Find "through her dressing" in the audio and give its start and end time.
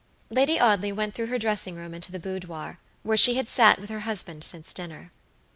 1.13-1.75